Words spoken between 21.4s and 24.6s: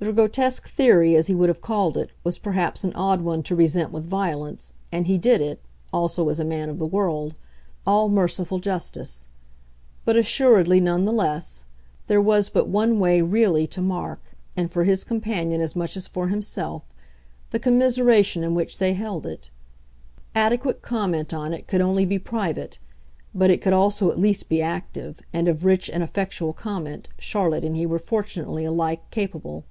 it could only be private, but it could also at least be